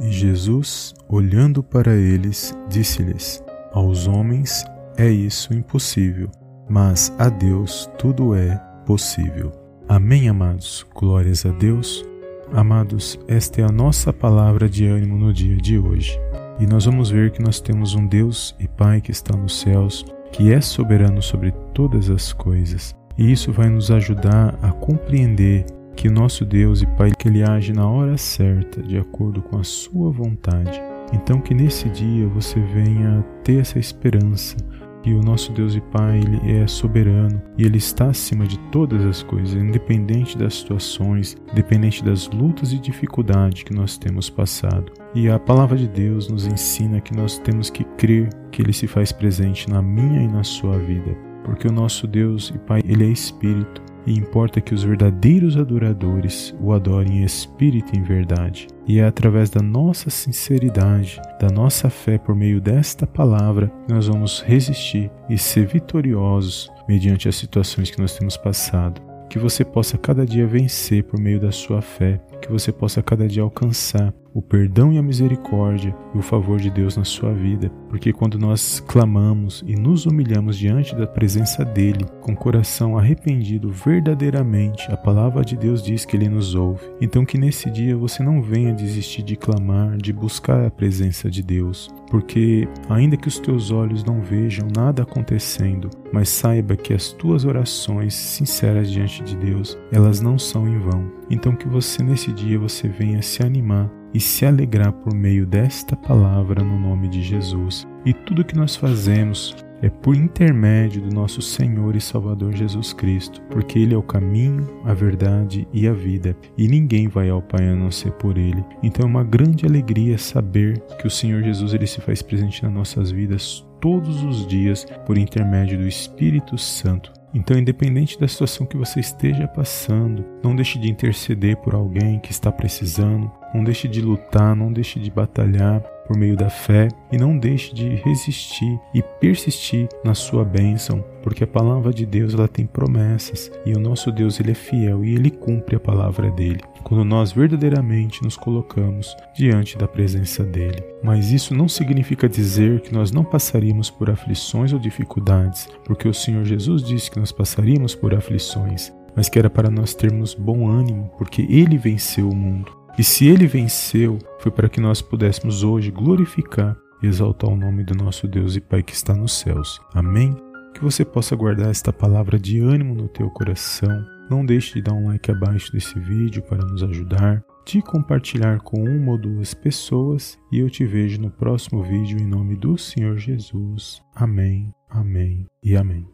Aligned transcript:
E 0.00 0.10
Jesus, 0.10 0.94
olhando 1.08 1.62
para 1.62 1.94
eles, 1.94 2.56
disse-lhes: 2.68 3.42
Aos 3.72 4.06
homens 4.06 4.64
é 4.96 5.08
isso 5.10 5.52
impossível, 5.52 6.30
mas 6.68 7.14
a 7.18 7.28
Deus 7.28 7.90
tudo 7.98 8.34
é 8.34 8.56
possível. 8.86 9.52
Amém, 9.88 10.28
amados. 10.28 10.86
Glórias 10.94 11.44
a 11.44 11.50
Deus. 11.50 12.04
Amados, 12.52 13.18
esta 13.28 13.60
é 13.60 13.64
a 13.64 13.70
nossa 13.72 14.12
palavra 14.12 14.68
de 14.68 14.86
ânimo 14.86 15.16
no 15.16 15.32
dia 15.32 15.56
de 15.56 15.78
hoje. 15.78 16.18
E 16.58 16.66
nós 16.66 16.84
vamos 16.84 17.10
ver 17.10 17.30
que 17.30 17.42
nós 17.42 17.60
temos 17.60 17.94
um 17.94 18.06
Deus 18.06 18.54
e 18.58 18.66
Pai 18.66 19.00
que 19.00 19.10
está 19.10 19.36
nos 19.36 19.60
céus, 19.60 20.04
que 20.32 20.52
é 20.52 20.60
soberano 20.60 21.22
sobre 21.22 21.52
todas 21.74 22.10
as 22.10 22.32
coisas. 22.32 22.94
E 23.16 23.30
isso 23.30 23.52
vai 23.52 23.68
nos 23.68 23.90
ajudar 23.90 24.58
a 24.62 24.72
compreender 24.72 25.64
que 25.96 26.08
o 26.08 26.12
nosso 26.12 26.44
Deus 26.44 26.82
e 26.82 26.86
Pai 26.86 27.12
que 27.16 27.28
ele 27.28 27.42
age 27.42 27.72
na 27.72 27.88
hora 27.88 28.16
certa, 28.16 28.82
de 28.82 28.98
acordo 28.98 29.42
com 29.42 29.58
a 29.58 29.64
sua 29.64 30.10
vontade. 30.10 30.80
Então 31.12 31.40
que 31.40 31.54
nesse 31.54 31.88
dia 31.88 32.26
você 32.28 32.60
venha 32.60 33.24
ter 33.42 33.60
essa 33.60 33.78
esperança 33.78 34.56
que 35.02 35.12
o 35.14 35.22
nosso 35.22 35.52
Deus 35.52 35.74
e 35.74 35.80
Pai 35.80 36.18
ele 36.18 36.52
é 36.52 36.66
soberano 36.66 37.40
e 37.56 37.64
ele 37.64 37.78
está 37.78 38.06
acima 38.10 38.46
de 38.46 38.58
todas 38.70 39.04
as 39.04 39.22
coisas, 39.22 39.54
independente 39.54 40.36
das 40.36 40.54
situações, 40.54 41.36
independente 41.50 42.04
das 42.04 42.28
lutas 42.28 42.72
e 42.72 42.78
dificuldades 42.78 43.62
que 43.62 43.74
nós 43.74 43.96
temos 43.96 44.28
passado. 44.28 44.92
E 45.14 45.28
a 45.28 45.38
palavra 45.38 45.76
de 45.76 45.88
Deus 45.88 46.28
nos 46.28 46.46
ensina 46.46 47.00
que 47.00 47.16
nós 47.16 47.38
temos 47.38 47.70
que 47.70 47.84
crer 47.96 48.28
que 48.50 48.62
ele 48.62 48.72
se 48.72 48.86
faz 48.86 49.10
presente 49.10 49.68
na 49.68 49.80
minha 49.80 50.22
e 50.22 50.28
na 50.28 50.44
sua 50.44 50.78
vida, 50.78 51.16
porque 51.44 51.66
o 51.66 51.72
nosso 51.72 52.06
Deus 52.06 52.52
e 52.54 52.58
Pai 52.58 52.82
ele 52.84 53.04
é 53.04 53.08
espírito 53.08 53.89
e 54.06 54.16
importa 54.16 54.60
que 54.60 54.74
os 54.74 54.82
verdadeiros 54.82 55.56
adoradores 55.56 56.54
o 56.60 56.72
adorem 56.72 57.18
em 57.18 57.24
espírito 57.24 57.94
e 57.94 57.98
em 57.98 58.02
verdade. 58.02 58.66
E 58.86 58.98
é 58.98 59.04
através 59.04 59.50
da 59.50 59.62
nossa 59.62 60.10
sinceridade, 60.10 61.20
da 61.40 61.48
nossa 61.48 61.88
fé 61.88 62.18
por 62.18 62.34
meio 62.34 62.60
desta 62.60 63.06
palavra, 63.06 63.72
que 63.86 63.92
nós 63.92 64.06
vamos 64.08 64.42
resistir 64.42 65.10
e 65.28 65.38
ser 65.38 65.66
vitoriosos 65.66 66.70
mediante 66.88 67.28
as 67.28 67.36
situações 67.36 67.90
que 67.90 68.00
nós 68.00 68.16
temos 68.16 68.36
passado. 68.36 69.00
Que 69.28 69.38
você 69.38 69.64
possa 69.64 69.96
cada 69.96 70.26
dia 70.26 70.46
vencer 70.46 71.04
por 71.04 71.20
meio 71.20 71.38
da 71.38 71.52
sua 71.52 71.80
fé, 71.80 72.20
que 72.42 72.50
você 72.50 72.72
possa 72.72 73.00
cada 73.00 73.28
dia 73.28 73.42
alcançar 73.42 74.12
o 74.32 74.40
perdão 74.40 74.92
e 74.92 74.98
a 74.98 75.02
misericórdia 75.02 75.94
e 76.14 76.18
o 76.18 76.22
favor 76.22 76.58
de 76.58 76.70
Deus 76.70 76.96
na 76.96 77.04
sua 77.04 77.32
vida, 77.32 77.70
porque 77.88 78.12
quando 78.12 78.38
nós 78.38 78.80
clamamos 78.80 79.64
e 79.66 79.74
nos 79.74 80.06
humilhamos 80.06 80.56
diante 80.56 80.94
da 80.94 81.06
presença 81.06 81.64
dele, 81.64 82.06
com 82.20 82.34
coração 82.34 82.96
arrependido 82.96 83.70
verdadeiramente, 83.70 84.90
a 84.90 84.96
palavra 84.96 85.44
de 85.44 85.56
Deus 85.56 85.82
diz 85.82 86.04
que 86.04 86.16
ele 86.16 86.28
nos 86.28 86.54
ouve. 86.54 86.82
Então 87.00 87.24
que 87.24 87.38
nesse 87.38 87.70
dia 87.70 87.96
você 87.96 88.22
não 88.22 88.40
venha 88.40 88.72
desistir 88.72 89.22
de 89.22 89.36
clamar, 89.36 89.96
de 89.96 90.12
buscar 90.12 90.64
a 90.64 90.70
presença 90.70 91.30
de 91.30 91.42
Deus, 91.42 91.88
porque 92.10 92.68
ainda 92.88 93.16
que 93.16 93.28
os 93.28 93.38
teus 93.38 93.70
olhos 93.70 94.04
não 94.04 94.20
vejam 94.20 94.68
nada 94.74 95.02
acontecendo, 95.02 95.90
mas 96.12 96.28
saiba 96.28 96.76
que 96.76 96.92
as 96.94 97.12
tuas 97.12 97.44
orações 97.44 98.14
sinceras 98.14 98.90
diante 98.90 99.22
de 99.22 99.36
Deus, 99.36 99.78
elas 99.92 100.20
não 100.20 100.38
são 100.38 100.68
em 100.68 100.78
vão. 100.78 101.10
Então 101.28 101.54
que 101.54 101.68
você 101.68 102.02
nesse 102.02 102.32
dia 102.32 102.58
você 102.58 102.88
venha 102.88 103.22
se 103.22 103.42
animar 103.42 103.90
e 104.12 104.20
se 104.20 104.44
alegrar 104.44 104.92
por 104.92 105.14
meio 105.14 105.46
desta 105.46 105.96
palavra 105.96 106.62
no 106.62 106.78
nome 106.78 107.08
de 107.08 107.22
Jesus. 107.22 107.86
E 108.04 108.12
tudo 108.12 108.44
que 108.44 108.56
nós 108.56 108.76
fazemos 108.76 109.56
é 109.82 109.88
por 109.88 110.14
intermédio 110.14 111.02
do 111.02 111.14
nosso 111.14 111.40
Senhor 111.40 111.96
e 111.96 112.00
Salvador 112.00 112.52
Jesus 112.52 112.92
Cristo, 112.92 113.40
porque 113.50 113.78
Ele 113.78 113.94
é 113.94 113.96
o 113.96 114.02
caminho, 114.02 114.68
a 114.84 114.92
verdade 114.92 115.66
e 115.72 115.88
a 115.88 115.92
vida, 115.92 116.36
e 116.56 116.68
ninguém 116.68 117.08
vai 117.08 117.30
ao 117.30 117.40
Pai 117.40 117.66
a 117.68 117.74
não 117.74 117.90
ser 117.90 118.12
por 118.12 118.36
Ele. 118.36 118.64
Então 118.82 119.04
é 119.04 119.08
uma 119.08 119.24
grande 119.24 119.64
alegria 119.64 120.18
saber 120.18 120.78
que 120.98 121.06
o 121.06 121.10
Senhor 121.10 121.42
Jesus 121.42 121.72
ele 121.72 121.86
se 121.86 122.00
faz 122.00 122.20
presente 122.20 122.62
nas 122.62 122.72
nossas 122.72 123.10
vidas 123.10 123.66
todos 123.80 124.22
os 124.22 124.46
dias 124.46 124.86
por 125.06 125.16
intermédio 125.16 125.78
do 125.78 125.88
Espírito 125.88 126.58
Santo. 126.58 127.19
Então, 127.32 127.56
independente 127.56 128.18
da 128.18 128.26
situação 128.26 128.66
que 128.66 128.76
você 128.76 128.98
esteja 128.98 129.46
passando, 129.46 130.24
não 130.42 130.54
deixe 130.54 130.78
de 130.78 130.90
interceder 130.90 131.56
por 131.58 131.74
alguém 131.74 132.18
que 132.18 132.32
está 132.32 132.50
precisando, 132.50 133.30
não 133.54 133.62
deixe 133.62 133.86
de 133.86 134.00
lutar, 134.00 134.56
não 134.56 134.72
deixe 134.72 134.98
de 134.98 135.10
batalhar 135.10 135.80
por 136.06 136.16
meio 136.16 136.36
da 136.36 136.50
fé 136.50 136.88
e 137.12 137.16
não 137.16 137.38
deixe 137.38 137.72
de 137.72 137.88
resistir 137.96 138.80
e 138.92 139.00
persistir 139.20 139.88
na 140.04 140.12
sua 140.12 140.44
bênção, 140.44 141.04
porque 141.22 141.44
a 141.44 141.46
palavra 141.46 141.92
de 141.92 142.04
Deus 142.06 142.34
ela 142.34 142.48
tem 142.48 142.66
promessas 142.66 143.50
e 143.64 143.72
o 143.72 143.78
nosso 143.78 144.10
Deus 144.10 144.40
ele 144.40 144.52
é 144.52 144.54
fiel 144.54 145.04
e 145.04 145.14
ele 145.14 145.30
cumpre 145.30 145.76
a 145.76 145.80
palavra 145.80 146.30
dele 146.30 146.60
quando 146.82 147.04
nós 147.04 147.32
verdadeiramente 147.32 148.22
nos 148.22 148.36
colocamos 148.36 149.16
diante 149.34 149.78
da 149.78 149.86
presença 149.86 150.42
dele. 150.44 150.82
Mas 151.02 151.30
isso 151.30 151.54
não 151.54 151.68
significa 151.68 152.28
dizer 152.28 152.80
que 152.80 152.92
nós 152.92 153.12
não 153.12 153.24
passaríamos 153.24 153.90
por 153.90 154.10
aflições 154.10 154.72
ou 154.72 154.78
dificuldades, 154.78 155.68
porque 155.84 156.08
o 156.08 156.14
Senhor 156.14 156.44
Jesus 156.44 156.82
disse 156.82 157.10
que 157.10 157.18
nós 157.18 157.32
passaríamos 157.32 157.94
por 157.94 158.14
aflições, 158.14 158.92
mas 159.14 159.28
que 159.28 159.38
era 159.38 159.48
para 159.48 159.70
nós 159.70 159.94
termos 159.94 160.34
bom 160.34 160.68
ânimo, 160.68 161.10
porque 161.16 161.46
ele 161.48 161.78
venceu 161.78 162.28
o 162.28 162.34
mundo. 162.34 162.72
E 162.98 163.04
se 163.04 163.26
ele 163.28 163.46
venceu, 163.46 164.18
foi 164.40 164.50
para 164.50 164.68
que 164.68 164.80
nós 164.80 165.00
pudéssemos 165.00 165.62
hoje 165.62 165.90
glorificar 165.90 166.76
e 167.02 167.06
exaltar 167.06 167.48
o 167.48 167.56
nome 167.56 167.84
do 167.84 167.94
nosso 167.94 168.26
Deus 168.28 168.56
e 168.56 168.60
Pai 168.60 168.82
que 168.82 168.92
está 168.92 169.14
nos 169.14 169.38
céus. 169.38 169.80
Amém? 169.94 170.49
Que 170.80 170.84
você 170.84 171.04
possa 171.04 171.36
guardar 171.36 171.68
esta 171.68 171.92
palavra 171.92 172.38
de 172.38 172.58
ânimo 172.58 172.94
no 172.94 173.06
teu 173.06 173.28
coração 173.28 174.02
não 174.30 174.46
deixe 174.46 174.72
de 174.72 174.80
dar 174.80 174.94
um 174.94 175.08
like 175.08 175.30
abaixo 175.30 175.70
desse 175.70 176.00
vídeo 176.00 176.40
para 176.40 176.64
nos 176.64 176.82
ajudar, 176.82 177.44
de 177.66 177.82
compartilhar 177.82 178.60
com 178.60 178.82
uma 178.82 179.12
ou 179.12 179.18
duas 179.18 179.52
pessoas 179.52 180.38
e 180.50 180.58
eu 180.58 180.70
te 180.70 180.86
vejo 180.86 181.20
no 181.20 181.30
próximo 181.30 181.82
vídeo 181.82 182.18
em 182.18 182.26
nome 182.26 182.56
do 182.56 182.78
Senhor 182.78 183.18
Jesus. 183.18 184.00
Amém, 184.14 184.72
amém 184.88 185.44
e 185.62 185.76
amém. 185.76 186.08